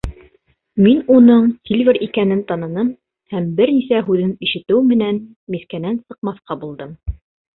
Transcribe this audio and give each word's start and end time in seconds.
Мин 0.85 1.01
уның 1.15 1.43
Сильвер 1.69 1.99
икәнен 2.05 2.39
таныным 2.51 2.89
һәм 3.35 3.45
бер 3.59 3.73
нисә 3.75 4.01
һүҙен 4.07 4.33
ишетеү 4.47 4.81
менән 4.93 5.19
мискәнән 5.57 6.01
сыҡмаҫҡа 6.07 6.61
булдым. 6.65 6.97